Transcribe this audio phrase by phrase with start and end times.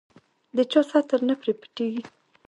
[0.55, 2.01] د چا ستر نه پرې پټېږي.